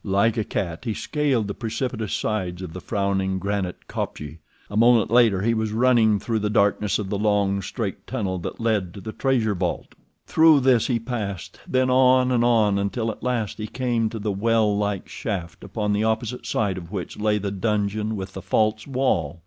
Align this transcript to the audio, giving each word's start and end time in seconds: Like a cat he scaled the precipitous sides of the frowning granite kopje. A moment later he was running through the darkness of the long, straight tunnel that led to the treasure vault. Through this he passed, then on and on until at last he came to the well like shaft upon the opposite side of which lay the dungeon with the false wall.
Like 0.03 0.35
a 0.35 0.43
cat 0.43 0.85
he 0.85 0.95
scaled 0.95 1.47
the 1.47 1.53
precipitous 1.53 2.11
sides 2.11 2.63
of 2.63 2.73
the 2.73 2.81
frowning 2.81 3.37
granite 3.37 3.87
kopje. 3.87 4.39
A 4.67 4.75
moment 4.75 5.11
later 5.11 5.43
he 5.43 5.53
was 5.53 5.73
running 5.73 6.17
through 6.17 6.39
the 6.39 6.49
darkness 6.49 6.97
of 6.97 7.11
the 7.11 7.19
long, 7.19 7.61
straight 7.61 8.07
tunnel 8.07 8.39
that 8.39 8.59
led 8.59 8.95
to 8.95 9.01
the 9.01 9.11
treasure 9.11 9.53
vault. 9.53 9.93
Through 10.25 10.61
this 10.61 10.87
he 10.87 10.97
passed, 10.97 11.59
then 11.67 11.91
on 11.91 12.31
and 12.31 12.43
on 12.43 12.79
until 12.79 13.11
at 13.11 13.21
last 13.21 13.59
he 13.59 13.67
came 13.67 14.09
to 14.09 14.17
the 14.17 14.31
well 14.31 14.75
like 14.75 15.07
shaft 15.07 15.63
upon 15.63 15.93
the 15.93 16.03
opposite 16.03 16.47
side 16.47 16.79
of 16.79 16.91
which 16.91 17.19
lay 17.19 17.37
the 17.37 17.51
dungeon 17.51 18.15
with 18.15 18.33
the 18.33 18.41
false 18.41 18.87
wall. 18.87 19.39